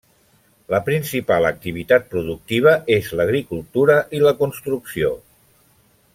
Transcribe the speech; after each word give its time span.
La 0.73 0.77
principal 0.87 1.47
activitat 1.49 2.07
productiva 2.13 2.73
és 2.97 3.11
l'agricultura 3.19 3.99
i 4.21 4.23
la 4.25 4.33
construcció. 4.41 5.13